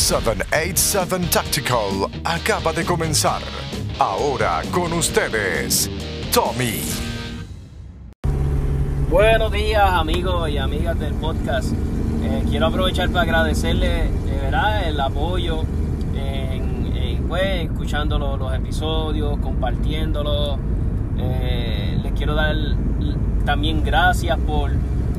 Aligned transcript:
787 0.00 1.26
Tactical 1.30 2.10
acaba 2.24 2.72
de 2.72 2.84
comenzar. 2.86 3.42
Ahora 3.98 4.62
con 4.72 4.94
ustedes, 4.94 5.90
Tommy. 6.32 6.80
Buenos 9.10 9.52
días 9.52 9.90
amigos 9.92 10.48
y 10.48 10.56
amigas 10.56 10.98
del 10.98 11.12
podcast. 11.14 11.72
Eh, 12.22 12.44
quiero 12.48 12.68
aprovechar 12.68 13.10
para 13.10 13.22
agradecerle 13.22 14.10
de 14.10 14.40
verdad 14.40 14.88
el 14.88 14.98
apoyo 14.98 15.64
en, 16.14 16.96
en, 16.96 17.28
pues, 17.28 17.64
escuchando 17.70 18.18
los, 18.18 18.38
los 18.38 18.54
episodios, 18.54 19.38
compartiéndolos. 19.40 20.58
Eh, 21.18 22.00
les 22.02 22.12
quiero 22.14 22.34
dar 22.34 22.56
también 23.44 23.84
gracias 23.84 24.38
por, 24.38 24.70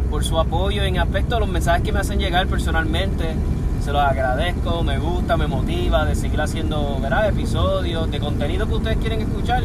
por 0.09 0.23
su 0.23 0.39
apoyo 0.39 0.84
en 0.84 0.98
aspecto 0.98 1.36
a 1.36 1.39
los 1.39 1.48
mensajes 1.48 1.84
que 1.84 1.91
me 1.91 2.00
hacen 2.00 2.18
llegar 2.18 2.48
personalmente. 2.48 3.36
Se 3.82 3.91
los 3.91 4.02
agradezco, 4.04 4.84
me 4.84 5.00
gusta, 5.00 5.38
me 5.38 5.48
motiva 5.48 6.05
de 6.05 6.16
seguir 6.16 6.39
haciendo 6.39 6.99
¿verdad? 7.02 7.30
episodios 7.30 8.12
de 8.12 8.20
contenido 8.20 8.67
que 8.67 8.76
ustedes 8.76 8.98
quieren 8.98 9.22
escuchar. 9.22 9.63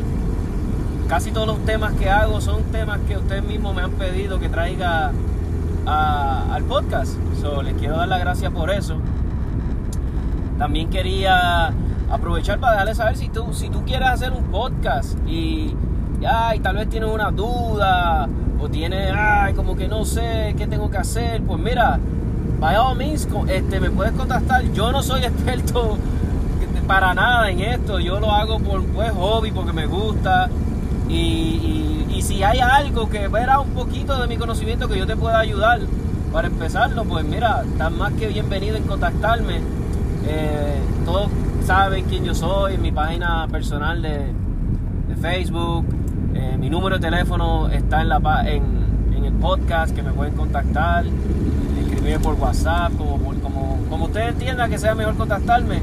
Casi 1.06 1.32
todos 1.32 1.46
los 1.46 1.58
temas 1.66 1.92
que 1.94 2.08
hago 2.08 2.40
son 2.40 2.62
temas 2.72 2.98
que 3.06 3.18
ustedes 3.18 3.44
mismos 3.44 3.76
me 3.76 3.82
han 3.82 3.92
pedido 3.92 4.40
que 4.40 4.48
traiga 4.48 5.12
al 5.84 6.64
podcast. 6.64 7.12
So, 7.42 7.62
les 7.62 7.74
quiero 7.74 7.98
dar 7.98 8.08
las 8.08 8.20
gracias 8.20 8.50
por 8.52 8.70
eso. 8.70 8.96
También 10.58 10.88
quería 10.88 11.74
aprovechar 12.10 12.58
para 12.58 12.76
darles 12.76 12.96
saber 12.96 13.18
si 13.18 13.28
tú, 13.28 13.52
si 13.52 13.68
tú 13.68 13.84
quieres 13.84 14.08
hacer 14.08 14.32
un 14.32 14.44
podcast 14.44 15.18
y, 15.28 15.74
ya, 16.20 16.56
y 16.56 16.60
tal 16.60 16.76
vez 16.76 16.88
tienes 16.88 17.10
una 17.10 17.30
duda 17.30 18.26
o 18.58 18.68
tienes, 18.70 19.12
ay, 19.14 19.52
como 19.52 19.76
que 19.76 19.88
no 19.88 20.06
sé 20.06 20.54
qué 20.56 20.66
tengo 20.66 20.90
que 20.90 20.96
hacer, 20.96 21.42
pues 21.42 21.60
mira, 21.60 22.00
by 22.58 22.76
all 22.76 23.00
este, 23.00 23.80
me 23.80 23.90
puedes 23.90 24.12
contactar. 24.12 24.64
Yo 24.72 24.92
no 24.92 25.02
soy 25.02 25.24
experto 25.24 25.98
para 26.86 27.14
nada 27.14 27.50
en 27.50 27.60
esto, 27.60 27.98
yo 27.98 28.20
lo 28.20 28.30
hago 28.30 28.60
por 28.60 28.84
pues, 28.84 29.10
hobby, 29.12 29.50
porque 29.50 29.72
me 29.72 29.86
gusta. 29.86 30.48
Y, 31.08 32.04
y, 32.10 32.22
si 32.22 32.42
hay 32.42 32.58
algo 32.58 33.08
que 33.08 33.28
verá 33.28 33.60
un 33.60 33.70
poquito 33.70 34.20
de 34.20 34.26
mi 34.26 34.36
conocimiento 34.36 34.88
que 34.88 34.98
yo 34.98 35.06
te 35.06 35.16
pueda 35.16 35.38
ayudar 35.38 35.80
para 36.32 36.48
empezarlo, 36.48 37.04
pues 37.04 37.24
mira, 37.24 37.62
estás 37.64 37.92
más 37.92 38.12
que 38.14 38.26
bienvenido 38.26 38.76
en 38.76 38.84
contactarme. 38.84 39.60
Eh, 40.26 40.80
todos 41.04 41.28
saben 41.64 42.04
quién 42.06 42.24
yo 42.24 42.34
soy, 42.34 42.78
mi 42.78 42.90
página 42.90 43.46
personal 43.48 44.02
de, 44.02 44.32
de 45.08 45.16
Facebook, 45.20 45.84
eh, 46.34 46.56
mi 46.58 46.68
número 46.68 46.98
de 46.98 47.08
teléfono 47.08 47.68
está 47.68 48.02
en, 48.02 48.08
la, 48.08 48.44
en, 48.46 48.62
en 49.16 49.24
el 49.24 49.32
podcast 49.34 49.94
que 49.94 50.02
me 50.02 50.12
pueden 50.12 50.34
contactar 50.34 51.04
por 52.14 52.34
WhatsApp, 52.34 52.92
como, 52.96 53.18
como, 53.40 53.78
como 53.90 54.04
ustedes 54.06 54.28
entiendan 54.28 54.70
que 54.70 54.78
sea 54.78 54.94
mejor 54.94 55.16
contactarme. 55.16 55.82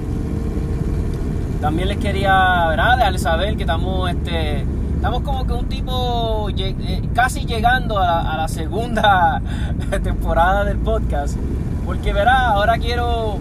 También 1.62 1.90
les 1.90 1.98
quería 1.98 2.68
¿verdad? 2.68 2.98
dejarles 2.98 3.22
saber 3.22 3.56
que 3.56 3.64
estamos, 3.64 4.10
este, 4.10 4.66
estamos 4.96 5.22
como 5.22 5.46
que 5.46 5.54
un 5.54 5.68
tipo 5.68 6.50
eh, 6.58 7.02
casi 7.14 7.46
llegando 7.46 8.00
a 8.00 8.38
la, 8.38 8.48
segunda 8.48 9.42
temporada 10.04 10.64
del 10.64 10.78
podcast. 10.78 11.38
Porque 11.86 12.14
verá, 12.14 12.50
ahora 12.50 12.78
quiero 12.78 13.38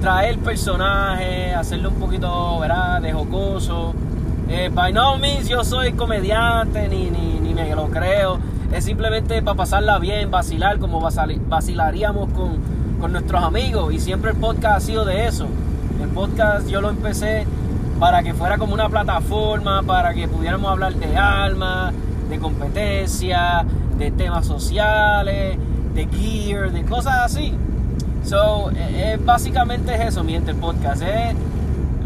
traer 0.00 0.38
personajes, 0.38 1.56
hacerlo 1.56 1.88
un 1.88 1.96
poquito 1.96 2.58
¿verdad? 2.60 3.00
de 3.00 3.12
jocoso. 3.12 3.94
Eh, 4.48 4.70
by 4.72 4.92
no 4.92 5.18
means 5.18 5.48
yo 5.48 5.64
soy 5.64 5.92
comediante, 5.92 6.88
ni, 6.88 7.10
ni, 7.10 7.40
ni 7.40 7.54
me 7.54 7.74
lo 7.74 7.88
creo 7.88 8.38
es 8.72 8.84
simplemente 8.84 9.42
para 9.42 9.56
pasarla 9.56 9.98
bien, 9.98 10.30
vacilar 10.30 10.78
como 10.78 11.00
vacilaríamos 11.00 12.30
con, 12.32 12.58
con 13.00 13.12
nuestros 13.12 13.42
amigos. 13.42 13.92
Y 13.94 14.00
siempre 14.00 14.32
el 14.32 14.36
podcast 14.36 14.76
ha 14.76 14.80
sido 14.80 15.04
de 15.04 15.26
eso. 15.26 15.46
El 16.02 16.08
podcast 16.10 16.68
yo 16.68 16.80
lo 16.80 16.90
empecé 16.90 17.46
para 17.98 18.22
que 18.22 18.34
fuera 18.34 18.58
como 18.58 18.74
una 18.74 18.88
plataforma, 18.88 19.82
para 19.82 20.12
que 20.14 20.28
pudiéramos 20.28 20.70
hablar 20.70 20.94
de 20.94 21.16
alma, 21.16 21.92
de 22.28 22.38
competencia, 22.38 23.64
de 23.96 24.10
temas 24.10 24.46
sociales, 24.46 25.56
de 25.94 26.06
gear, 26.06 26.72
de 26.72 26.84
cosas 26.84 27.14
así. 27.24 27.54
So, 28.24 28.70
e, 28.72 29.12
es, 29.12 29.24
básicamente 29.24 29.94
es 29.94 30.08
eso, 30.08 30.24
miente 30.24 30.50
el 30.50 30.56
podcast. 30.56 31.02
Es 31.02 31.34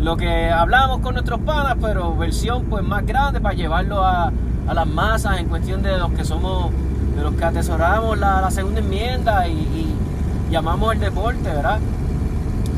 lo 0.00 0.16
que 0.16 0.50
hablamos 0.50 1.00
con 1.00 1.14
nuestros 1.14 1.40
panas, 1.40 1.76
pero 1.80 2.16
versión 2.16 2.64
pues 2.64 2.82
más 2.84 3.04
grande 3.06 3.40
para 3.40 3.54
llevarlo 3.54 4.04
a, 4.04 4.32
a 4.70 4.74
las 4.74 4.86
masas 4.86 5.40
en 5.40 5.48
cuestión 5.48 5.82
de 5.82 5.98
los 5.98 6.12
que 6.12 6.24
somos, 6.24 6.70
de 7.16 7.22
los 7.22 7.34
que 7.34 7.44
atesoramos 7.44 8.16
la, 8.16 8.48
segunda 8.52 8.78
enmienda 8.80 9.48
y, 9.48 9.96
llamamos 10.48 10.94
el 10.94 11.00
deporte, 11.00 11.42
¿verdad? 11.42 11.78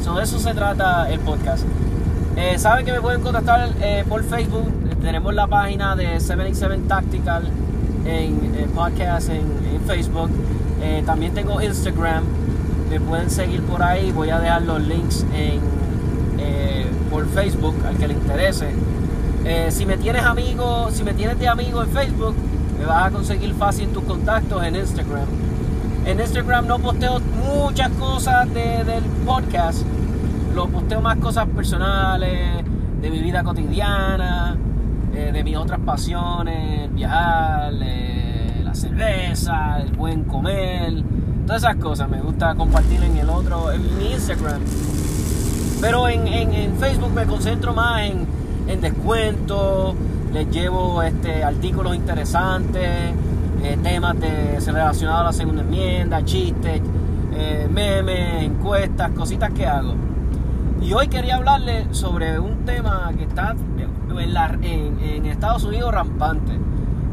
So, 0.05 0.15
de 0.15 0.25
eso 0.25 0.39
se 0.39 0.53
trata 0.53 1.11
el 1.11 1.21
podcast. 1.21 1.65
Eh, 2.37 2.59
Saben 2.59 2.85
que 2.85 2.93
me 2.93 3.01
pueden 3.01 3.23
contactar 3.23 3.71
eh, 3.81 4.05
por 4.09 4.23
Facebook. 4.25 4.71
Tenemos 5.01 5.35
la 5.35 5.47
página 5.47 5.97
de 5.97 6.21
787 6.21 6.89
Tactical 6.89 7.51
en, 8.05 8.71
podcast 8.75 9.31
en, 9.31 9.43
Facebook. 9.87 10.31
Eh, 10.83 11.03
también 11.07 11.33
tengo 11.33 11.63
Instagram. 11.63 12.25
Me 12.91 13.01
pueden 13.01 13.31
seguir 13.31 13.63
por 13.63 13.83
ahí. 13.83 14.13
Voy 14.13 14.29
a 14.31 14.39
dejar 14.39 14.63
los 14.63 14.81
links 14.83 15.25
en, 15.35 15.61
por 17.13 17.29
Facebook 17.29 17.77
al 17.87 17.97
que 17.99 18.09
le 18.09 18.15
interese. 18.15 18.71
Eh, 19.45 19.69
si 19.71 19.85
me 19.85 19.99
tienes 19.99 20.25
amigo, 20.25 20.89
si 20.91 21.05
me 21.05 21.13
tienes 21.13 21.39
de 21.39 21.47
amigo 21.47 21.83
en 21.83 21.91
Facebook, 21.91 22.35
me 22.79 22.87
vas 22.87 23.09
a 23.09 23.11
conseguir 23.11 23.55
fácil 23.55 23.89
tus 23.91 24.03
contactos 24.05 24.65
en 24.65 24.77
Instagram. 24.77 25.27
En 26.07 26.19
Instagram 26.19 26.67
no 26.67 26.79
posteo 26.79 27.21
muchas 27.21 27.91
cosas 27.91 28.53
del 28.55 29.05
podcast, 29.27 29.85
lo 30.55 30.69
posteo 30.69 31.03
más 31.03 31.19
cosas 31.19 31.47
personales, 31.49 32.65
de 33.01 33.11
mi 33.11 33.21
vida 33.21 33.45
cotidiana, 33.45 34.57
eh, 35.13 35.31
de 35.33 35.45
mis 35.45 35.57
otras 35.57 35.81
pasiones, 35.81 36.93
viajar, 36.95 37.75
eh, 37.83 38.63
la 38.65 38.75
cerveza, 38.75 39.81
el 39.81 39.93
buen 39.93 40.25
comer, 40.25 40.95
todas 41.47 41.63
esas 41.63 41.77
cosas 41.77 42.09
me 42.09 42.21
gusta 42.21 42.55
compartir 42.55 43.03
en 43.05 43.19
el 43.19 43.29
otro, 43.29 43.71
en 43.71 43.99
mi 43.99 44.13
Instagram. 44.13 44.63
Pero 45.83 46.09
en, 46.09 46.27
en 46.27 46.77
Facebook 46.79 47.13
me 47.13 47.27
concentro 47.27 47.75
más 47.75 48.03
en 48.05 48.27
en 48.69 48.81
descuento, 48.81 49.95
les 50.33 50.51
llevo 50.51 51.03
este, 51.03 51.45
artículos 51.45 51.95
interesantes, 51.95 53.15
eh, 53.63 53.79
temas 53.83 54.19
de, 54.19 54.59
relacionados 54.61 55.21
a 55.21 55.25
la 55.25 55.33
segunda 55.33 55.63
enmienda, 55.63 56.25
chistes, 56.25 56.81
eh, 57.35 57.69
memes, 57.71 58.45
encuestas, 58.45 59.11
cositas 59.13 59.51
que 59.51 59.67
hago. 59.67 59.95
Y 60.81 60.93
hoy 60.95 61.09
quería 61.09 61.37
hablarles 61.37 61.87
sobre 61.97 62.39
un 62.41 62.65
tema 62.65 63.13
que 63.17 63.25
está 63.25 63.55
en, 64.19 64.99
en, 65.01 65.27
Estados 65.27 65.65
Unidos 65.65 65.93
rampante. 65.93 66.59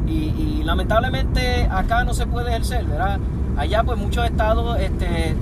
Y, 0.08 0.64
lamentablemente 0.64 1.68
acá 1.72 2.04
no 2.04 2.14
se 2.14 2.28
puede 2.28 2.50
ejercer, 2.50 2.86
¿verdad? 2.86 3.20
Allá 3.58 3.84
pues 3.84 3.98
muchos 3.98 4.26
estados 4.26 4.80
este, 4.80 5.36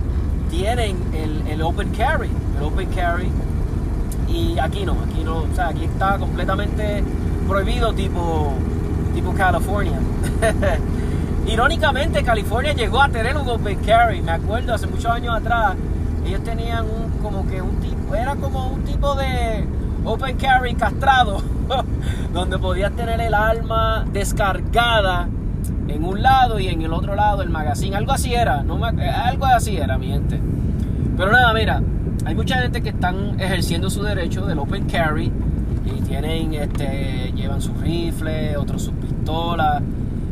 tienen 0.50 0.98
el, 1.14 1.48
el 1.48 1.62
open 1.62 1.90
carry. 1.92 2.30
Open 2.62 2.90
carry 2.90 3.32
y 4.28 4.60
aquí 4.60 4.86
no, 4.86 4.94
aquí 4.94 5.24
no, 5.24 5.38
o 5.38 5.56
sea, 5.56 5.70
aquí 5.70 5.86
está 5.86 6.18
completamente 6.18 7.04
prohibido 7.48 7.94
tipo, 7.94 8.54
tipo 9.14 9.34
California. 9.34 10.00
Irónicamente, 11.48 12.24
California 12.24 12.74
llegó 12.74 13.02
a 13.02 13.08
tener 13.08 13.38
un 13.38 13.48
open 13.48 13.80
carry, 13.80 14.22
me 14.22 14.32
acuerdo, 14.32 14.74
hace 14.74 14.86
muchos 14.88 15.06
años 15.06 15.34
atrás, 15.34 15.76
ellos 16.26 16.44
tenían 16.44 16.86
un, 16.86 17.22
como 17.22 17.48
que 17.48 17.62
un 17.62 17.78
tipo, 17.80 18.16
era 18.16 18.36
como 18.36 18.68
un 18.68 18.84
tipo 18.84 19.16
de 19.16 19.66
open 20.04 20.36
carry 20.36 20.76
castrado, 20.76 21.42
donde 22.34 22.60
podías 22.60 22.92
tener 22.92 23.22
el 23.22 23.34
arma 23.34 24.06
descargada 24.12 25.30
en 25.88 26.04
un 26.04 26.22
lado 26.22 26.60
y 26.60 26.68
en 26.68 26.82
el 26.82 26.92
otro 26.92 27.16
lado 27.16 27.42
el 27.42 27.50
magazine, 27.50 27.96
algo 27.96 28.12
así 28.12 28.34
era, 28.34 28.62
no 28.62 28.84
algo 28.84 29.46
así 29.46 29.78
era, 29.78 29.98
mi 29.98 30.08
gente. 30.08 30.42
Pero 31.16 31.32
nada, 31.32 31.54
mira, 31.54 31.82
hay 32.26 32.36
mucha 32.36 32.62
gente 32.62 32.82
que 32.82 32.90
están 32.90 33.40
ejerciendo 33.40 33.90
su 33.90 34.04
derecho 34.04 34.46
del 34.46 34.60
open 34.60 34.86
carry 34.86 35.32
y 35.86 36.02
tienen, 36.02 36.54
este, 36.54 37.32
llevan 37.36 37.62
sus 37.62 37.78
rifles, 37.80 38.58
otros 38.58 38.84
sus 38.84 38.94
pistolas. 38.96 39.82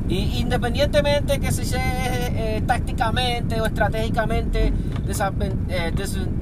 Y 0.08 0.40
independientemente 0.40 1.40
que 1.40 1.52
si 1.52 1.66
sea 1.66 1.82
eh, 2.28 2.62
tácticamente 2.66 3.60
o 3.60 3.66
estratégicamente 3.66 4.72
eh, 5.08 5.94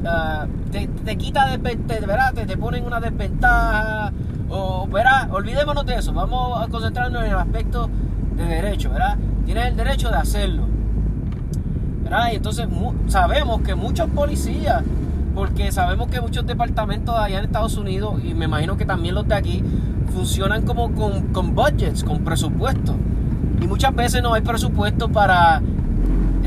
ah, 0.06 0.48
te, 0.72 1.18
quita 1.18 1.56
de, 1.56 1.58
¿verdad? 1.58 2.34
Te, 2.34 2.46
te 2.46 2.58
ponen 2.58 2.86
una 2.86 3.00
desventaja 3.00 4.12
o 4.50 4.88
verá, 4.88 5.30
olvidémonos 5.32 5.86
de 5.86 5.96
eso, 5.96 6.14
vamos 6.14 6.62
a 6.62 6.68
concentrarnos 6.68 7.24
en 7.24 7.32
el 7.32 7.38
aspecto 7.38 7.90
de 8.36 8.44
derecho, 8.44 8.90
¿verdad? 8.90 9.18
Tienes 9.46 9.68
el 9.68 9.78
derecho 9.78 10.10
de 10.10 10.18
hacerlo. 10.18 10.64
¿verdad? 12.04 12.32
Y 12.34 12.36
entonces 12.36 12.68
sabemos 13.08 13.62
que 13.62 13.76
muchos 13.76 14.10
policías 14.10 14.84
porque 15.34 15.72
sabemos 15.72 16.10
que 16.10 16.22
muchos 16.22 16.46
departamentos 16.46 17.16
allá 17.16 17.40
en 17.40 17.46
Estados 17.46 17.78
Unidos, 17.78 18.16
y 18.24 18.34
me 18.34 18.46
imagino 18.46 18.78
que 18.78 18.86
también 18.86 19.16
los 19.16 19.28
de 19.28 19.36
aquí, 19.36 19.64
funcionan 20.14 20.64
como 20.64 20.92
con, 20.94 21.56
budgets, 21.56 22.04
con 22.04 22.24
presupuesto. 22.24 22.96
Y 23.62 23.68
muchas 23.68 23.96
veces 23.96 24.22
no 24.22 24.34
hay 24.34 24.42
presupuesto 24.42 25.10
para 25.10 25.62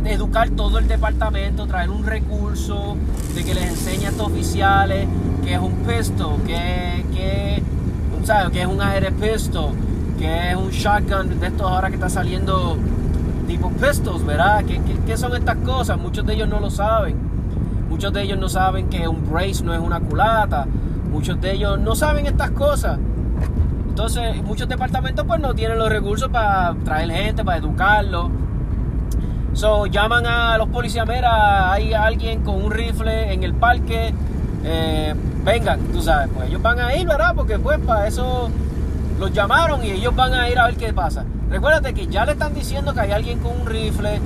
educar 0.05 0.51
todo 0.51 0.79
el 0.79 0.87
departamento, 0.87 1.67
traer 1.67 1.91
un 1.91 2.05
recurso 2.05 2.97
de 3.35 3.45
que 3.45 3.55
les 3.55 3.71
enseñe 3.71 4.07
a 4.07 4.11
estos 4.11 4.29
oficiales 4.29 5.09
que 5.45 5.55
es 5.55 5.61
un 5.61 5.73
pistol, 5.87 6.41
que, 6.47 7.05
que, 7.13 7.63
¿sabes? 8.25 8.51
que 8.51 8.63
es 8.63 8.67
un 8.67 8.81
AR 8.81 9.13
pistol, 9.13 9.73
que 10.19 10.51
es 10.51 10.57
un 10.57 10.71
shotgun 10.71 11.41
de 11.41 11.47
estos 11.47 11.71
ahora 11.71 11.89
que 11.89 11.95
está 11.95 12.09
saliendo 12.09 12.77
tipo 13.47 13.71
pistols, 13.71 14.25
¿verdad? 14.25 14.65
¿Qué, 14.65 14.81
qué, 15.07 15.17
son 15.17 15.35
estas 15.37 15.57
cosas? 15.59 15.99
Muchos 15.99 16.27
de 16.27 16.35
ellos 16.35 16.49
no 16.49 16.61
lo 16.61 16.71
saben. 16.71 17.17
Muchos 17.97 18.13
de 18.13 18.25
ellos 18.25 18.39
no 18.39 18.51
saben 18.51 18.91
que 18.91 19.09
un 19.09 19.27
brace 19.27 19.65
no 19.65 19.73
es 19.73 19.81
una 19.81 20.01
culata. 20.01 20.67
Muchos 21.11 21.41
de 21.41 21.53
ellos 21.53 21.81
no 21.81 21.95
saben 21.95 22.27
estas 22.27 22.51
cosas. 22.51 22.99
Entonces, 23.89 24.43
muchos 24.43 24.69
departamentos 24.69 25.25
pues 25.27 25.41
no 25.41 25.55
tienen 25.55 25.79
los 25.79 25.89
recursos 25.89 26.29
para 26.29 26.75
traer 26.85 27.11
gente, 27.11 27.43
para 27.43 27.57
educarlos. 27.57 28.29
So, 29.55 29.87
llaman 29.87 30.27
a 30.27 30.59
los 30.59 30.69
policías, 30.69 31.09
mira, 31.09 31.73
hay 31.73 31.95
alguien 31.95 32.43
con 32.45 32.63
un 32.63 32.71
rifle 32.71 33.33
en 33.33 33.43
el 33.43 33.55
parque, 33.55 34.13
eh, 34.63 35.15
vengan, 35.43 35.81
tú 35.91 36.03
sabes, 36.03 36.29
pues 36.35 36.51
ellos 36.51 36.61
van 36.61 36.79
a 36.79 36.95
ir, 36.95 37.09
¿verdad? 37.09 37.33
Porque 37.35 37.59
pues 37.59 37.79
para 37.79 38.09
eso 38.09 38.51
los 39.19 39.33
llamaron 39.33 39.83
y 39.83 39.93
ellos 39.93 40.15
van 40.15 40.35
a 40.35 40.51
ir 40.51 40.59
a 40.59 40.67
ver 40.67 40.77
qué 40.77 40.93
pasa. 40.93 41.25
Recuérdate 41.49 41.95
que 41.95 42.09
ya 42.09 42.27
le 42.27 42.33
están 42.33 42.53
diciendo 42.53 42.93
que 42.93 43.01
hay 43.01 43.13
alguien 43.13 43.39
con 43.39 43.59
un 43.59 43.67
rifle. 43.67 44.21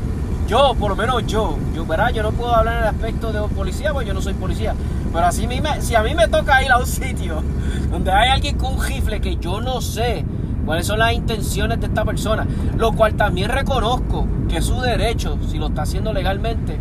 Yo, 0.51 0.75
por 0.75 0.91
lo 0.91 0.97
menos 0.97 1.25
yo, 1.29 1.57
yo, 1.73 1.87
¿verdad? 1.87 2.11
Yo 2.13 2.25
no 2.25 2.33
puedo 2.33 2.53
hablar 2.53 2.79
en 2.79 2.83
el 2.83 2.89
aspecto 2.89 3.33
de 3.33 3.41
policía, 3.55 3.93
porque 3.93 4.09
yo 4.09 4.15
no 4.15 4.21
soy 4.21 4.35
policía. 4.35 4.75
Pero 5.13 5.25
así 5.25 5.47
si 5.79 5.95
a 5.95 6.03
mí 6.03 6.13
me 6.17 6.27
toca 6.27 6.61
ir 6.65 6.73
a 6.73 6.79
un 6.79 6.87
sitio 6.89 7.41
donde 7.89 8.11
hay 8.11 8.31
alguien 8.31 8.59
con 8.59 8.75
un 8.75 8.85
rifle 8.85 9.21
que 9.21 9.37
yo 9.37 9.61
no 9.61 9.81
sé 9.81 10.25
cuáles 10.67 10.89
son 10.89 10.99
las 10.99 11.13
intenciones 11.13 11.79
de 11.79 11.87
esta 11.87 12.05
persona, 12.05 12.49
lo 12.77 12.91
cual 12.95 13.15
también 13.15 13.49
reconozco 13.49 14.27
que 14.49 14.57
es 14.57 14.65
su 14.65 14.81
derecho 14.81 15.39
si 15.49 15.57
lo 15.57 15.69
está 15.69 15.83
haciendo 15.83 16.13
legalmente. 16.13 16.81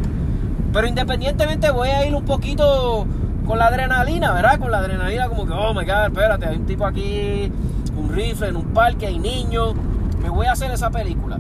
Pero 0.74 0.88
independientemente 0.88 1.70
voy 1.70 1.90
a 1.90 2.04
ir 2.08 2.16
un 2.16 2.26
poquito 2.26 3.06
con 3.46 3.60
la 3.60 3.68
adrenalina, 3.68 4.34
¿verdad? 4.34 4.58
Con 4.58 4.72
la 4.72 4.80
adrenalina 4.80 5.30
como 5.30 5.46
que, 5.46 5.54
oh 5.54 5.76
my 5.76 5.86
god, 5.86 6.06
espérate, 6.08 6.48
hay 6.48 6.58
un 6.58 6.66
tipo 6.66 6.88
aquí, 6.88 7.52
un 7.96 8.10
rifle 8.12 8.48
en 8.48 8.56
un 8.56 8.74
parque, 8.74 9.06
hay 9.06 9.20
niños, 9.20 9.76
me 10.24 10.30
voy 10.30 10.48
a 10.48 10.54
hacer 10.54 10.72
esa 10.72 10.90
película. 10.90 11.38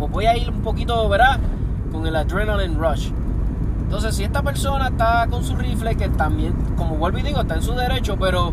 Pues 0.00 0.10
voy 0.10 0.24
a 0.24 0.34
ir 0.34 0.48
un 0.48 0.62
poquito, 0.62 1.06
¿verdad? 1.10 1.38
Con 1.92 2.06
el 2.06 2.16
adrenaline 2.16 2.74
rush. 2.78 3.10
Entonces, 3.82 4.14
si 4.16 4.24
esta 4.24 4.40
persona 4.40 4.88
está 4.88 5.26
con 5.28 5.44
su 5.44 5.54
rifle, 5.56 5.94
que 5.94 6.08
también, 6.08 6.54
como 6.74 6.96
vuelvo 6.96 7.18
y 7.18 7.22
digo, 7.22 7.42
está 7.42 7.56
en 7.56 7.62
su 7.62 7.74
derecho, 7.74 8.16
pero, 8.18 8.50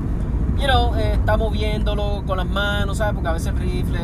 you 0.58 0.66
know, 0.66 0.94
eh, 0.96 1.14
está 1.14 1.38
moviéndolo 1.38 2.24
con 2.28 2.36
las 2.36 2.48
manos, 2.48 2.98
¿sabes? 2.98 3.14
Porque 3.14 3.30
a 3.30 3.32
veces 3.32 3.48
el 3.48 3.60
rifle 3.60 4.00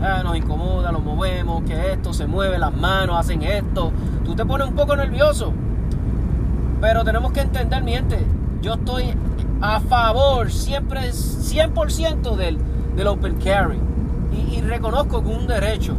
ah, 0.00 0.22
nos 0.24 0.38
incomoda, 0.38 0.90
lo 0.90 1.00
movemos, 1.00 1.64
que 1.64 1.92
esto 1.92 2.14
se 2.14 2.26
mueve, 2.26 2.58
las 2.58 2.74
manos 2.74 3.18
hacen 3.18 3.42
esto. 3.42 3.92
Tú 4.24 4.34
te 4.34 4.46
pones 4.46 4.66
un 4.66 4.74
poco 4.74 4.96
nervioso. 4.96 5.52
Pero 6.80 7.04
tenemos 7.04 7.30
que 7.30 7.40
entender, 7.40 7.82
miente, 7.82 8.24
yo 8.62 8.72
estoy 8.72 9.12
a 9.60 9.80
favor, 9.80 10.50
siempre 10.50 11.10
100% 11.10 12.36
del, 12.36 12.58
del 12.96 13.06
open 13.06 13.34
carry. 13.34 13.80
Y, 14.32 14.62
reconozco 14.62 15.22
que 15.22 15.30
es 15.30 15.36
un 15.36 15.46
derecho. 15.46 15.96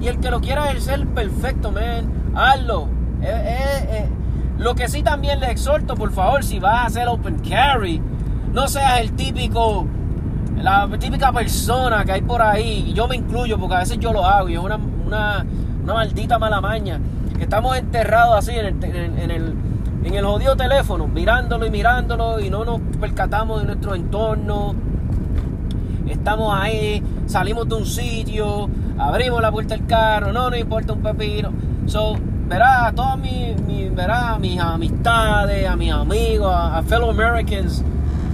Y 0.00 0.08
el 0.08 0.20
que 0.20 0.30
lo 0.30 0.40
quiera 0.40 0.66
ejercer, 0.66 1.06
perfecto, 1.06 1.72
man, 1.72 2.32
hazlo 2.34 2.88
eh, 3.22 3.28
eh, 3.28 3.88
eh, 3.90 4.08
lo 4.58 4.74
que 4.74 4.88
sí 4.88 5.02
también 5.02 5.40
le 5.40 5.50
exhorto, 5.50 5.94
por 5.94 6.12
favor, 6.12 6.44
si 6.44 6.58
vas 6.58 6.74
a 6.74 6.86
hacer 6.86 7.08
open 7.08 7.40
carry, 7.40 8.00
no 8.52 8.68
seas 8.68 9.00
el 9.00 9.12
típico, 9.12 9.86
la 10.56 10.88
típica 10.98 11.32
persona 11.32 12.04
que 12.04 12.12
hay 12.12 12.22
por 12.22 12.40
ahí. 12.40 12.92
Yo 12.94 13.06
me 13.06 13.16
incluyo 13.16 13.58
porque 13.58 13.74
a 13.74 13.78
veces 13.80 13.98
yo 13.98 14.12
lo 14.12 14.24
hago 14.24 14.48
y 14.48 14.54
es 14.54 14.60
una, 14.60 14.78
una, 15.06 15.44
maldita 15.84 16.38
mala 16.38 16.60
maña. 16.60 17.00
Estamos 17.38 17.76
enterrados 17.76 18.36
así 18.38 18.52
en 18.52 18.66
el, 18.66 18.84
en, 18.84 19.30
el, 19.30 19.54
en 20.04 20.14
el 20.14 20.24
jodido 20.24 20.56
teléfono, 20.56 21.06
mirándolo 21.06 21.66
y 21.66 21.70
mirándolo 21.70 22.40
y 22.40 22.48
no 22.48 22.64
nos 22.64 22.80
percatamos 22.98 23.60
de 23.60 23.66
nuestro 23.66 23.94
entorno. 23.94 24.74
Estamos 26.08 26.54
ahí, 26.58 27.02
salimos 27.26 27.68
de 27.68 27.74
un 27.74 27.86
sitio, 27.86 28.68
abrimos 28.98 29.42
la 29.42 29.52
puerta 29.52 29.76
del 29.76 29.86
carro, 29.86 30.32
no 30.32 30.50
nos 30.50 30.58
importa 30.58 30.92
un 30.92 31.02
pepino. 31.02 31.52
So, 31.86 32.16
verá, 32.48 32.86
a 32.86 32.92
todas 32.92 33.18
mis, 33.18 33.60
mi, 33.62 33.88
verá, 33.88 34.38
mis 34.38 34.58
amistades, 34.58 35.68
a 35.68 35.76
mis 35.76 35.92
amigos, 35.92 36.52
a, 36.52 36.82
fellow 36.82 37.10
Americans 37.10 37.84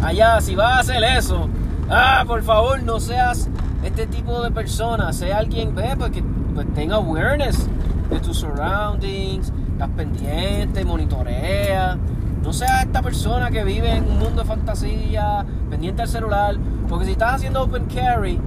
allá, 0.02 0.40
si 0.40 0.54
vas 0.54 0.76
a 0.76 0.80
hacer 0.80 1.04
eso, 1.04 1.48
ah, 1.90 2.24
por 2.26 2.42
favor, 2.42 2.82
no 2.82 2.98
seas 3.00 3.48
este 3.84 4.06
tipo 4.06 4.42
de 4.42 4.50
persona, 4.50 5.12
sea 5.12 5.38
alguien, 5.38 5.74
ve, 5.74 5.94
pues 5.96 6.10
que 6.10 6.22
pues, 6.54 6.66
tenga 6.74 6.96
awareness 6.96 7.68
de 8.10 8.20
tus 8.20 8.38
surroundings, 8.38 9.52
estás 9.72 9.88
pendiente, 9.96 10.84
monitorea. 10.84 11.96
No 12.42 12.52
seas 12.52 12.82
esta 12.82 13.02
persona 13.02 13.50
que 13.50 13.62
vive 13.62 13.96
en 13.96 14.04
un 14.04 14.18
mundo 14.18 14.42
de 14.42 14.44
fantasía, 14.48 15.44
pendiente 15.70 16.02
al 16.02 16.08
celular, 16.08 16.56
porque 16.88 17.04
si 17.06 17.12
estás 17.12 17.34
haciendo 17.34 17.62
open 17.62 17.86
carry, 17.86 18.40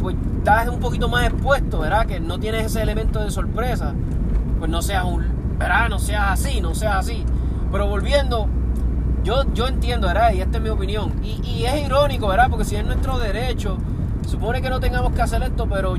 pues 0.00 0.16
estás 0.38 0.68
un 0.68 0.80
poquito 0.80 1.08
más 1.08 1.26
expuesto, 1.26 1.80
¿verdad? 1.80 2.06
Que 2.06 2.20
no 2.20 2.38
tienes 2.38 2.66
ese 2.66 2.82
elemento 2.82 3.20
de 3.20 3.30
sorpresa 3.30 3.94
pues 4.60 4.70
no 4.70 4.82
seas 4.82 5.04
un, 5.04 5.24
¿verdad? 5.58 5.88
No 5.88 5.98
seas 5.98 6.32
así, 6.32 6.60
no 6.60 6.74
seas 6.74 6.96
así. 6.96 7.24
Pero 7.72 7.88
volviendo, 7.88 8.46
yo, 9.24 9.42
yo 9.54 9.66
entiendo, 9.66 10.06
¿verdad? 10.06 10.32
Y 10.34 10.42
esta 10.42 10.58
es 10.58 10.62
mi 10.62 10.68
opinión. 10.68 11.14
Y, 11.22 11.40
y 11.42 11.64
es 11.64 11.86
irónico, 11.86 12.28
¿verdad? 12.28 12.48
Porque 12.50 12.66
si 12.66 12.76
es 12.76 12.84
nuestro 12.84 13.18
derecho, 13.18 13.78
supone 14.28 14.60
que 14.60 14.68
no 14.68 14.78
tengamos 14.78 15.12
que 15.12 15.22
hacer 15.22 15.42
esto, 15.42 15.66
pero 15.66 15.94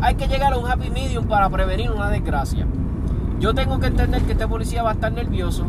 hay 0.00 0.14
que 0.14 0.28
llegar 0.28 0.52
a 0.52 0.58
un 0.58 0.70
happy 0.70 0.90
medium 0.90 1.26
para 1.26 1.50
prevenir 1.50 1.90
una 1.90 2.08
desgracia. 2.08 2.66
Yo 3.40 3.52
tengo 3.52 3.80
que 3.80 3.88
entender 3.88 4.22
que 4.22 4.32
este 4.32 4.46
policía 4.46 4.84
va 4.84 4.90
a 4.90 4.94
estar 4.94 5.10
nervioso, 5.10 5.66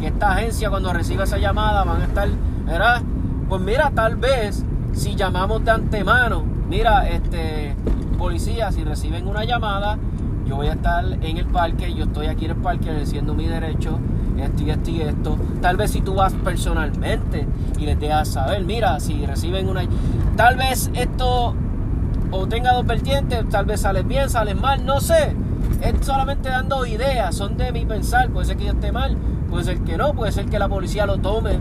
que 0.00 0.08
esta 0.08 0.32
agencia 0.32 0.68
cuando 0.68 0.92
reciba 0.92 1.24
esa 1.24 1.38
llamada 1.38 1.84
van 1.84 2.00
a 2.00 2.04
estar, 2.04 2.28
¿verdad? 2.66 3.02
Pues 3.48 3.62
mira, 3.62 3.92
tal 3.94 4.16
vez 4.16 4.64
si 4.92 5.14
llamamos 5.14 5.64
de 5.64 5.70
antemano, 5.70 6.42
mira, 6.72 7.06
este 7.06 7.74
policía, 8.16 8.72
si 8.72 8.82
reciben 8.82 9.28
una 9.28 9.44
llamada, 9.44 9.98
yo 10.46 10.56
voy 10.56 10.68
a 10.68 10.72
estar 10.72 11.04
en 11.04 11.36
el 11.36 11.44
parque, 11.44 11.92
yo 11.92 12.04
estoy 12.04 12.28
aquí 12.28 12.46
en 12.46 12.52
el 12.52 12.56
parque 12.56 12.90
ejerciendo 12.90 13.34
mi 13.34 13.46
derecho, 13.46 13.98
esto 14.38 14.62
y 14.62 14.70
esto 14.70 14.90
y 14.90 15.00
esto. 15.02 15.38
Tal 15.60 15.76
vez 15.76 15.90
si 15.90 16.00
tú 16.00 16.14
vas 16.14 16.32
personalmente 16.32 17.46
y 17.78 17.84
les 17.84 18.00
dejas 18.00 18.28
saber, 18.28 18.64
mira, 18.64 18.98
si 19.00 19.26
reciben 19.26 19.68
una... 19.68 19.82
Tal 20.34 20.56
vez 20.56 20.90
esto 20.94 21.54
o 22.30 22.46
tenga 22.46 22.72
dos 22.72 22.86
vertientes, 22.86 23.46
tal 23.50 23.66
vez 23.66 23.82
sales 23.82 24.08
bien, 24.08 24.30
sales 24.30 24.58
mal, 24.58 24.82
no 24.86 24.98
sé. 24.98 25.36
Es 25.82 26.06
solamente 26.06 26.48
dando 26.48 26.86
ideas, 26.86 27.36
son 27.36 27.58
de 27.58 27.70
mi 27.70 27.84
pensar, 27.84 28.30
puede 28.30 28.46
ser 28.46 28.56
que 28.56 28.64
yo 28.64 28.72
esté 28.72 28.92
mal, 28.92 29.18
puede 29.50 29.64
ser 29.64 29.80
que 29.80 29.98
no, 29.98 30.14
puede 30.14 30.32
ser 30.32 30.46
que 30.46 30.58
la 30.58 30.68
policía 30.68 31.04
lo 31.04 31.18
tome 31.18 31.58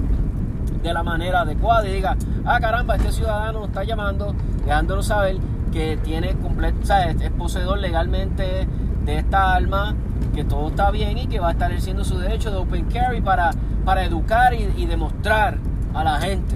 de 0.81 0.93
la 0.93 1.03
manera 1.03 1.41
adecuada 1.41 1.87
y 1.87 1.93
diga, 1.93 2.17
ah 2.45 2.59
caramba, 2.59 2.95
este 2.95 3.11
ciudadano 3.11 3.65
está 3.65 3.83
llamando, 3.83 4.35
dejándonos 4.65 5.05
saber 5.07 5.37
que 5.71 5.97
tiene 5.97 6.35
completo, 6.35 6.79
es, 6.81 7.31
poseedor 7.31 7.79
legalmente 7.79 8.67
de 9.05 9.17
esta 9.17 9.53
arma, 9.53 9.95
que 10.35 10.43
todo 10.43 10.69
está 10.69 10.91
bien 10.91 11.17
y 11.17 11.27
que 11.27 11.39
va 11.39 11.49
a 11.49 11.51
estar 11.51 11.71
ejerciendo 11.71 12.03
su 12.03 12.17
derecho 12.17 12.51
de 12.51 12.57
open 12.57 12.85
carry 12.85 13.21
para, 13.21 13.51
para 13.85 14.03
educar 14.03 14.53
y, 14.53 14.85
demostrar 14.85 15.57
a 15.93 16.03
la 16.03 16.19
gente. 16.19 16.55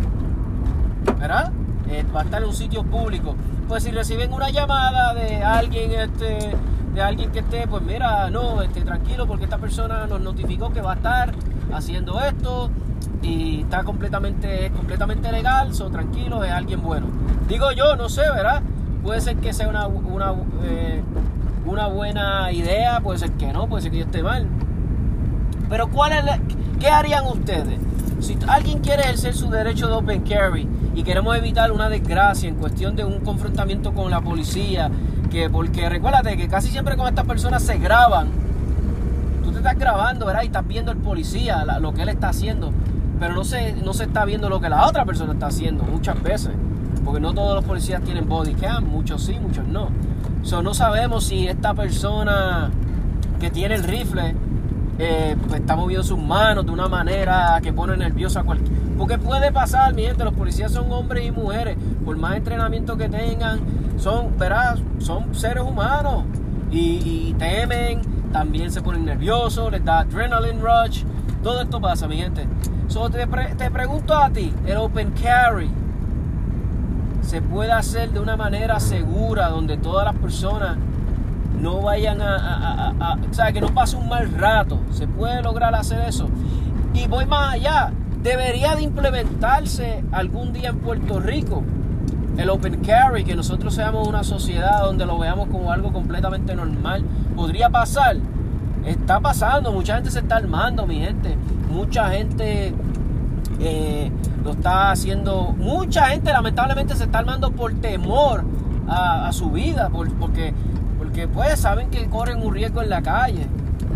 ¿Verdad? 1.20 1.52
Eh, 1.90 2.06
va 2.16 2.22
a 2.22 2.24
estar 2.24 2.42
en 2.42 2.50
un 2.50 2.56
sitio 2.56 2.84
público. 2.84 3.36
Pues 3.68 3.84
si 3.84 3.92
reciben 3.92 4.34
una 4.34 4.50
llamada 4.50 5.14
de 5.14 5.44
alguien, 5.44 5.92
este, 5.92 6.56
de 6.94 7.02
alguien 7.02 7.32
que 7.32 7.40
esté, 7.40 7.68
pues 7.68 7.82
mira, 7.84 8.30
no, 8.30 8.62
este, 8.62 8.82
tranquilo, 8.82 9.26
porque 9.28 9.46
esta 9.46 9.58
persona 9.58 10.06
nos 10.08 10.22
notificó 10.22 10.72
que 10.72 10.82
va 10.82 10.94
a 10.94 10.96
estar 10.96 11.32
haciendo 11.74 12.20
esto 12.22 12.70
y 13.22 13.62
está 13.62 13.84
completamente, 13.84 14.72
completamente 14.76 15.32
legal, 15.32 15.74
son 15.74 15.92
tranquilo, 15.92 16.44
es 16.44 16.52
alguien 16.52 16.82
bueno. 16.82 17.08
Digo 17.48 17.72
yo, 17.72 17.96
no 17.96 18.10
sé, 18.10 18.22
¿verdad? 18.22 18.62
puede 19.06 19.22
ser 19.22 19.38
que 19.38 19.54
sea 19.54 19.68
una, 19.70 19.88
eh, 20.64 21.04
una 21.66 21.88
buena 21.88 22.52
idea, 22.52 23.00
puede 23.02 23.20
ser 23.20 23.32
que 23.34 23.54
no, 23.54 23.68
puede 23.68 23.84
ser 23.84 23.92
que 23.92 24.00
yo 24.00 24.06
esté 24.06 24.24
mal. 24.24 24.48
Pero 25.70 25.90
¿cuál 25.92 26.14
es 26.14 26.24
¿qué 26.80 26.88
harían 26.90 27.26
ustedes? 27.28 27.80
Si 28.20 28.36
alguien 28.48 28.80
quiere 28.80 29.04
ejercer 29.04 29.36
su 29.36 29.50
derecho 29.52 29.88
de 29.88 29.94
open 29.94 30.24
carry 30.24 30.68
y 30.96 31.04
queremos 31.04 31.38
evitar 31.38 31.72
una 31.72 31.88
desgracia 31.88 32.50
en 32.50 32.56
cuestión 32.56 32.96
de 32.96 33.06
un 33.06 33.20
confrontamiento 33.20 33.94
con 33.94 34.10
la 34.10 34.22
policía, 34.22 34.90
que 35.30 35.52
porque 35.52 35.88
recuérdate 35.88 36.36
que 36.36 36.48
casi 36.48 36.70
siempre 36.70 36.98
con 36.98 37.08
estas 37.08 37.26
personas 37.26 37.62
se 37.62 37.78
graban. 37.78 38.30
Tú 39.44 39.52
te 39.52 39.58
estás 39.58 39.78
grabando, 39.78 40.26
¿verdad? 40.26 40.42
Y 40.42 40.48
estás 40.48 40.68
viendo 40.68 40.92
el 40.92 40.98
policía, 40.98 41.64
lo 41.80 41.94
que 41.94 42.02
él 42.02 42.10
está 42.10 42.30
haciendo. 42.30 42.74
Pero 43.20 43.34
no 43.34 43.44
se, 43.44 43.74
no 43.74 43.94
se 43.94 44.04
está 44.04 44.26
viendo 44.26 44.50
lo 44.50 44.60
que 44.60 44.70
la 44.70 44.86
otra 44.88 45.06
persona 45.06 45.34
está 45.34 45.48
haciendo 45.48 45.84
muchas 45.84 46.22
veces 46.22 46.52
porque 47.06 47.20
no 47.20 47.34
todos 47.34 47.56
los 47.56 47.64
policías 47.64 48.02
tienen 48.02 48.28
body 48.28 48.56
cam, 48.56 48.84
muchos 48.86 49.24
sí, 49.24 49.40
muchos 49.40 49.66
no. 49.68 49.90
So, 50.42 50.64
no 50.64 50.74
sabemos 50.74 51.26
si 51.26 51.48
esta 51.48 51.76
persona 51.76 52.72
que 53.40 53.52
tiene 53.52 53.76
el 53.76 53.84
rifle 53.84 54.36
eh, 54.98 55.38
pues, 55.48 55.62
está 55.62 55.76
moviendo 55.76 56.04
sus 56.04 56.18
manos 56.18 56.66
de 56.66 56.72
una 56.72 56.88
manera 56.88 57.60
que 57.62 57.72
pone 57.72 57.96
nervioso 57.96 58.40
a 58.40 58.44
cualquier. 58.44 58.76
Porque 58.98 59.20
puede 59.20 59.52
pasar, 59.52 59.94
mi 59.94 60.02
gente, 60.02 60.24
los 60.24 60.34
policías 60.34 60.72
son 60.72 60.92
hombres 60.92 61.26
y 61.26 61.32
mujeres, 61.32 61.78
por 62.04 62.18
más 62.18 62.38
entrenamiento 62.38 62.98
que 62.98 63.08
tengan, 63.08 63.60
son, 63.98 64.34
son 64.98 65.36
seres 65.36 65.64
humanos. 65.64 66.24
y, 66.72 67.36
temen, 67.38 68.02
también 68.32 68.72
se 68.72 68.82
ponen 68.82 69.06
nerviosos, 69.06 69.72
les 69.72 69.86
da 69.86 70.00
adrenaline 70.00 70.60
rush. 70.60 71.04
Todo 71.44 71.62
esto 71.62 71.80
pasa, 71.80 72.08
mi 72.08 72.18
gente. 72.18 72.48
So, 72.88 73.10
te, 73.10 73.26
te 73.26 73.72
pregunto 73.72 74.16
a 74.16 74.30
ti, 74.30 74.54
el 74.66 74.78
open 74.78 75.12
carry 75.12 75.70
se 77.22 77.42
puede 77.42 77.72
hacer 77.72 78.12
de 78.12 78.20
una 78.20 78.38
manera 78.38 78.80
segura 78.80 79.50
donde 79.50 79.78
todas 79.78 80.06
las 80.06 80.16
personas 80.16 80.78
no 81.60 81.82
vayan 81.82 82.22
a, 82.22 83.18
o 83.30 83.34
sea, 83.34 83.52
que 83.52 83.62
no 83.62 83.70
pase 83.70 83.96
un 83.96 84.08
mal 84.08 84.32
rato. 84.32 84.80
Se 84.92 85.08
puede 85.08 85.42
lograr 85.42 85.74
hacer 85.74 86.02
eso. 86.08 86.30
Y 86.94 87.08
voy 87.08 87.26
más 87.26 87.56
allá. 87.56 87.92
Debería 88.22 88.76
de 88.76 88.84
implementarse 88.84 90.04
algún 90.12 90.54
día 90.54 90.70
en 90.70 90.80
Puerto 90.80 91.20
Rico 91.20 91.64
el 92.38 92.50
open 92.50 92.82
carry, 92.82 93.24
que 93.24 93.36
nosotros 93.36 93.74
seamos 93.74 94.08
una 94.08 94.24
sociedad 94.24 94.82
donde 94.82 95.06
lo 95.06 95.18
veamos 95.18 95.48
como 95.48 95.72
algo 95.72 95.94
completamente 95.94 96.56
normal. 96.56 97.04
Podría 97.36 97.70
pasar. 97.70 98.18
Está 98.86 99.20
pasando. 99.20 99.72
Mucha 99.72 99.96
gente 99.96 100.12
se 100.12 100.20
está 100.20 100.38
armando, 100.38 100.86
mi 100.86 101.00
gente. 101.00 101.36
Mucha 101.70 102.10
gente 102.10 102.74
eh, 103.60 104.12
lo 104.44 104.52
está 104.52 104.92
haciendo. 104.92 105.54
Mucha 105.58 106.08
gente 106.08 106.32
lamentablemente 106.32 106.96
se 106.96 107.06
está 107.06 107.20
armando 107.20 107.52
por 107.52 107.74
temor 107.74 108.44
a, 108.88 109.32
su 109.32 109.50
vida, 109.50 109.90
porque 109.90 110.54
porque 110.98 111.28
pues 111.28 111.60
saben 111.60 111.90
que 111.90 112.08
corren 112.08 112.46
un 112.46 112.54
riesgo 112.54 112.82
en 112.82 112.90
la 112.90 113.02
calle. 113.02 113.48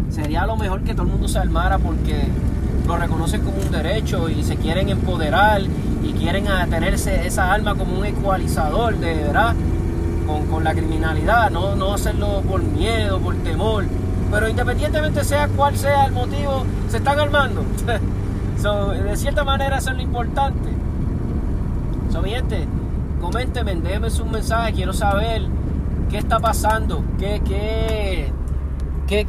Sería 0.09 0.45
lo 0.45 0.57
mejor 0.57 0.83
que 0.83 0.93
todo 0.93 1.03
el 1.03 1.09
mundo 1.09 1.27
se 1.27 1.37
armara 1.37 1.77
porque 1.77 2.27
lo 2.87 2.97
reconocen 2.97 3.41
como 3.41 3.57
un 3.57 3.71
derecho 3.71 4.29
y 4.29 4.43
se 4.43 4.55
quieren 4.55 4.89
empoderar 4.89 5.61
y 5.61 6.13
quieren 6.13 6.45
tenerse 6.69 7.27
esa 7.27 7.53
arma 7.53 7.75
como 7.75 7.99
un 7.99 8.05
ecualizador 8.05 8.97
de 8.97 9.13
verdad 9.13 9.55
con, 10.49 10.63
la 10.63 10.73
criminalidad, 10.73 11.49
no, 11.49 11.75
no 11.75 11.93
hacerlo 11.93 12.41
por 12.47 12.61
miedo, 12.61 13.19
por 13.19 13.35
temor. 13.37 13.85
Pero 14.31 14.47
independientemente 14.47 15.23
sea 15.23 15.47
cuál 15.47 15.75
sea 15.77 16.05
el 16.05 16.11
motivo, 16.11 16.63
se 16.89 16.97
están 16.97 17.19
armando. 17.19 17.63
de 19.03 19.17
cierta 19.17 19.43
manera 19.43 19.77
eso 19.77 19.91
es 19.91 19.95
lo 19.95 20.01
importante. 20.01 20.69
So, 22.11 22.21
mi 22.21 22.31
gente, 22.31 22.67
coméntenme, 23.21 23.75
déjenme 23.75 24.07
un 24.21 24.31
mensaje, 24.31 24.73
quiero 24.73 24.93
saber 24.93 25.43
qué 26.09 26.17
está 26.17 26.39
pasando, 26.39 27.03
qué, 27.17 27.41
qué, 27.45 28.31
qué, 29.07 29.25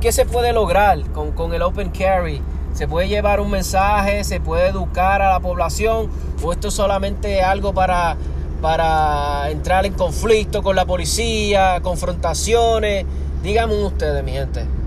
qué, 0.00 0.12
se 0.12 0.26
puede 0.26 0.52
lograr 0.52 1.00
con, 1.12 1.32
con 1.32 1.54
el 1.54 1.62
Open 1.62 1.90
Carry. 1.90 2.40
¿Se 2.72 2.88
puede 2.88 3.06
llevar 3.08 3.40
un 3.40 3.50
mensaje? 3.50 4.24
¿Se 4.24 4.40
puede 4.40 4.68
educar 4.68 5.20
a 5.20 5.30
la 5.30 5.40
población? 5.40 6.08
¿O 6.42 6.52
esto 6.52 6.68
es 6.68 6.74
solamente 6.74 7.42
algo 7.42 7.74
para, 7.74 8.16
para 8.62 9.50
entrar 9.50 9.84
en 9.84 9.92
conflicto 9.92 10.62
con 10.62 10.74
la 10.74 10.86
policía, 10.86 11.80
confrontaciones? 11.82 13.04
Díganme 13.42 13.74
ustedes, 13.84 14.22
mi 14.22 14.32
gente. 14.32 14.81